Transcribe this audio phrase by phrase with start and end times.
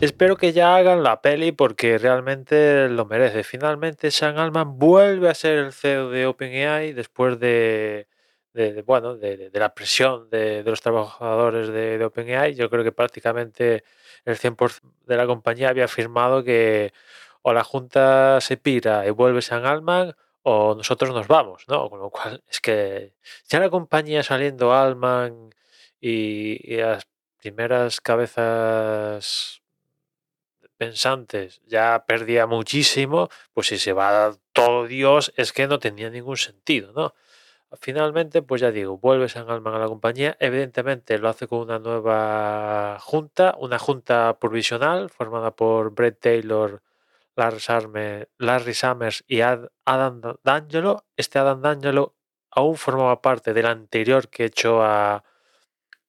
[0.00, 3.44] espero que ya hagan la peli porque realmente lo merece.
[3.44, 8.08] Finalmente, Sam Altman vuelve a ser el CEO de OpenAI después de,
[8.52, 12.54] de, bueno, de, la presión de, los trabajadores de, OpenAI.
[12.54, 13.84] Yo creo que prácticamente
[14.24, 16.92] el 100% de la compañía había afirmado que
[17.42, 21.90] o la junta se pira y vuelve San Altman o nosotros nos vamos, ¿no?
[21.90, 23.14] Con lo cual es que
[23.48, 25.50] ya la compañía saliendo Altman
[26.00, 27.06] y, las
[27.38, 29.62] primeras cabezas
[30.76, 36.36] pensantes ya perdía muchísimo, pues si se va todo Dios es que no tenía ningún
[36.36, 37.14] sentido, ¿no?
[37.80, 40.36] Finalmente, pues ya digo, vuelve San Alman a la compañía.
[40.40, 46.82] Evidentemente lo hace con una nueva junta, una junta provisional formada por Brett Taylor,
[47.36, 51.04] Larry, Summers y Adam D'Angelo.
[51.16, 52.14] Este Adam D'Angelo
[52.50, 55.24] aún formaba parte del anterior que echó a,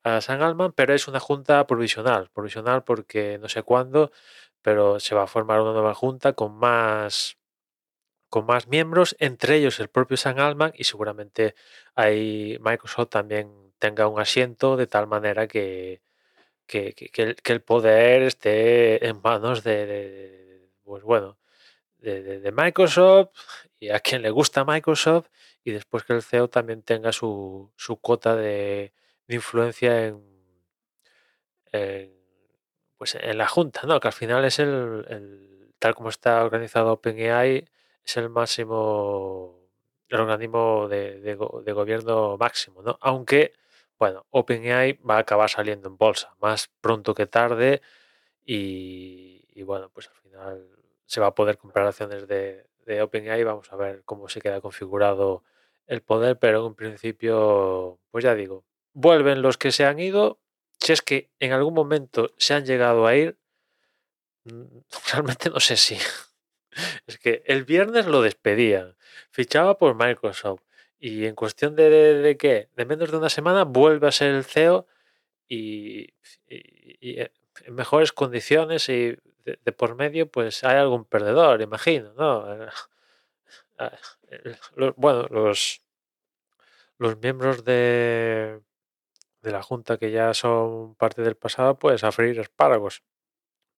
[0.04, 2.30] a San Alman, pero es una junta provisional.
[2.32, 4.12] Provisional porque no sé cuándo,
[4.66, 7.38] pero se va a formar una nueva junta con más
[8.30, 11.54] con más miembros, entre ellos el propio San Alman y seguramente
[11.94, 16.02] ahí Microsoft también tenga un asiento de tal manera que,
[16.66, 16.96] que,
[17.46, 21.38] el, poder esté en manos de, pues bueno,
[22.00, 23.30] de, Microsoft
[23.80, 25.28] y a quien le gusta Microsoft
[25.64, 28.94] y después que el CEO también tenga su, su cuota de,
[29.28, 30.24] influencia en,
[32.98, 34.00] pues en la junta, ¿no?
[34.00, 37.66] que al final es el, tal como está organizado OpenAI
[38.04, 39.60] es el máximo,
[40.10, 41.36] el organismo de,
[41.74, 42.98] gobierno máximo, ¿no?
[43.02, 43.54] Aunque,
[43.98, 47.82] bueno, OpenAI va a acabar saliendo en bolsa, más pronto que tarde,
[48.46, 50.68] y, bueno, pues al final
[51.06, 54.62] se va a poder comprar acciones de, de OpenAI, vamos a ver cómo se queda
[54.62, 55.44] configurado
[55.88, 58.64] el poder, pero en principio, pues ya digo,
[58.94, 60.40] vuelven los que se han ido,
[60.80, 63.38] si es que en algún momento se han llegado a ir,
[64.46, 64.64] mm,
[65.12, 65.98] realmente no sé si
[67.08, 68.96] es que el viernes lo despedían,
[69.32, 70.62] fichaba por Microsoft
[71.00, 74.44] y en cuestión de, de, qué, de menos de una semana vuelve a ser el
[74.46, 74.88] CEO
[75.48, 76.14] y,
[76.48, 77.32] eh,
[77.66, 82.46] en mejores condiciones y de, por medio pues hay algún perdedor, imagino, ¿no?
[83.78, 83.92] Ah,
[84.96, 85.82] bueno, los,
[86.98, 88.62] los miembros de,
[89.46, 93.04] de la Junta que ya son parte del pasado, pues a freír espárragos.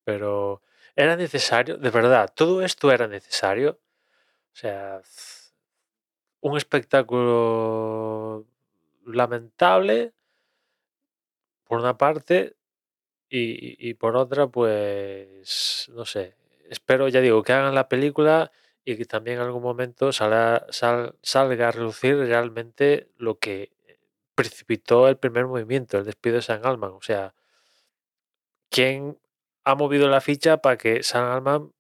[0.04, 0.62] Pero
[0.98, 1.78] ¿Era necesario?
[1.78, 3.80] De verdad, ¿todo esto era necesario?
[4.52, 5.00] O sea,
[6.42, 8.48] un espectáculo
[9.06, 10.14] lamentable
[11.66, 12.56] por una parte
[13.30, 16.36] y, por otra, pues, no sé,
[16.70, 18.52] espero, ya digo, que hagan la película
[18.84, 23.72] y que también en algún momento salga, salga a relucir realmente lo que
[24.38, 26.92] precipitó el primer movimiento, el despido de San Alman.
[26.92, 27.34] O sea,
[28.70, 29.18] ¿quién
[29.66, 31.74] ha movido la ficha para que San Alman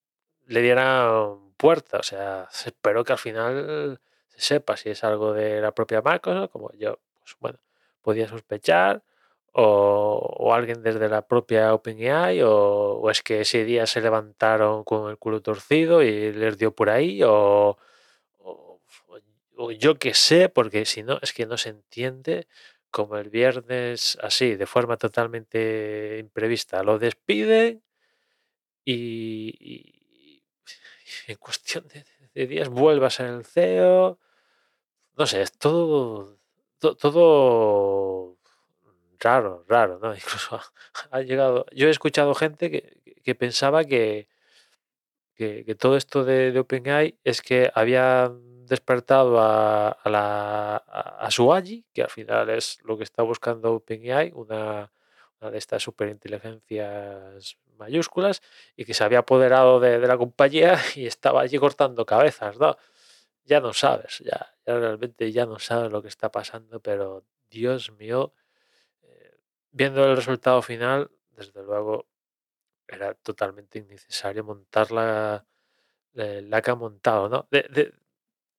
[0.47, 1.09] le diera
[1.57, 1.99] puerta.
[1.99, 6.51] O sea, espero que al final se sepa si es algo de la propia Microsoft,
[6.51, 7.59] como yo, pues bueno,
[8.01, 9.03] podía sospechar,
[9.53, 12.51] o, alguien desde la propia OpenAI, o,
[13.01, 16.89] o, es que ese día se levantaron con el culo torcido y les dio por
[16.89, 17.77] ahí, o,
[19.79, 22.47] yo qué sé, porque si no, es que no se entiende
[22.91, 27.83] como el viernes, así, de forma totalmente imprevista, lo despiden
[28.85, 30.43] y,
[31.27, 31.87] en cuestión
[32.33, 34.19] de, días vuelve a ser el CEO.
[35.17, 36.37] No sé, es todo,
[36.79, 38.37] todo,
[39.19, 40.15] raro, raro, ¿no?
[40.15, 40.61] Incluso
[41.11, 42.71] ha, llegado, yo he escuchado gente
[43.23, 44.27] que, pensaba que,
[45.35, 48.31] que, todo esto de, de OpenAI es que había
[48.67, 51.29] despertado a, a, la, a,
[51.93, 54.91] que al final es lo que está buscando OpenAI, una,
[55.39, 58.41] una de estas superinteligencias mayúsculas,
[58.75, 62.77] y que se había apoderado de, la compañía y estaba allí cortando cabezas, ¿no?
[63.45, 67.91] Ya no sabes, ya, ya realmente ya no sabes lo que está pasando, pero Dios
[67.93, 68.33] mío,
[69.03, 69.37] eh,
[69.71, 72.07] viendo el resultado final, desde luego
[72.87, 75.45] era totalmente innecesario montar la,
[76.13, 77.47] la, que ha montado, ¿no?
[77.51, 77.93] de,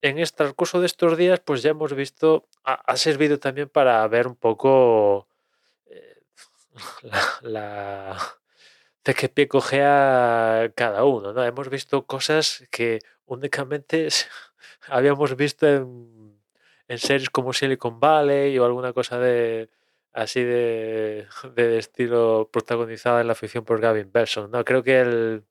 [0.03, 4.27] en este transcurso de estos días, pues ya hemos visto, ha, servido también para ver
[4.27, 5.29] un poco
[5.87, 6.23] eh,
[7.43, 8.17] la,
[9.05, 11.45] de qué pie cogea cada uno, ¿no?
[11.45, 14.09] Hemos visto cosas que únicamente
[14.89, 16.39] habíamos visto en,
[16.89, 19.71] en, series como Silicon Valley o alguna cosa de
[20.13, 24.65] así de, de estilo protagonizada en la ficción por Gavin Belson, ¿no?
[24.65, 25.45] Creo que el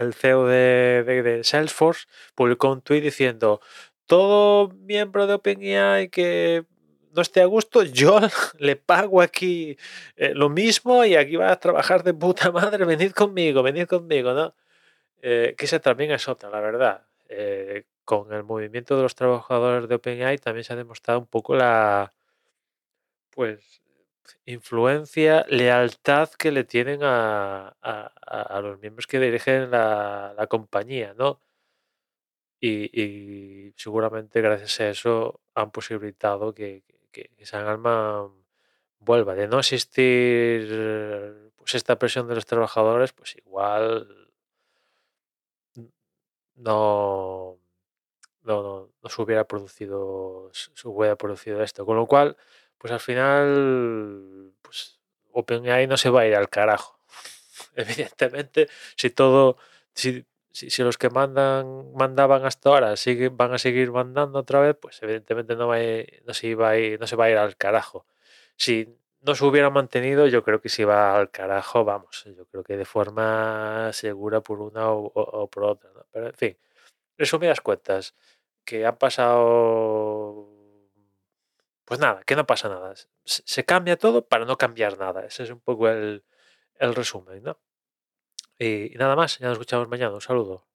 [0.00, 3.60] el CEO de, Salesforce, publicó un tweet diciendo,
[4.06, 6.64] todo miembro de OpenAI que
[7.12, 8.20] no esté a gusto, yo
[8.58, 9.76] le pago aquí
[10.16, 14.32] eh, lo mismo y aquí va a trabajar de puta madre, venid conmigo, venid conmigo,
[14.32, 14.54] ¿no?
[15.22, 17.06] Eh, que esa también es otra, la verdad.
[17.28, 21.54] Eh, con el movimiento de los trabajadores de OpenAI también se ha demostrado un poco
[21.54, 22.12] la
[23.30, 23.80] pues
[24.46, 27.76] influencia, lealtad que le tienen a,
[28.62, 31.40] los miembros que dirigen la, la compañía, ¿no?
[32.60, 38.30] Y, seguramente gracias a eso han posibilitado que, que, San Alma
[38.98, 39.34] vuelva.
[39.34, 44.30] De no existir pues esta presión de los trabajadores, pues igual
[46.56, 47.58] no,
[48.42, 51.86] no, no, se hubiera producido se hubiera producido esto.
[51.86, 52.36] Con lo cual,
[52.80, 54.98] pues al final, pues
[55.32, 56.98] OpenAI no se va a ir al carajo.
[57.76, 59.58] Evidentemente, si todo,
[59.94, 64.76] si si, los que mandan mandaban hasta ahora siguen, van a seguir mandando otra vez,
[64.80, 65.78] pues evidentemente no, va
[66.24, 68.06] no, se iba a ir, no se va a ir al carajo.
[68.56, 68.88] Si
[69.22, 72.76] no se hubiera mantenido, yo creo que se iba al carajo, vamos, yo creo que
[72.76, 75.90] de forma segura por una o, por otra.
[76.12, 76.56] Pero en fin,
[77.18, 78.14] resumidas cuentas,
[78.64, 80.49] que ha pasado...
[81.90, 82.94] Pues nada, que no pasa nada.
[83.24, 85.26] Se, cambia todo para no cambiar nada.
[85.26, 86.24] Ese es un poco el,
[86.78, 87.58] el resumen, ¿no?
[88.60, 90.14] Y, nada más, ya nos escuchamos mañana.
[90.14, 90.68] Un saludo.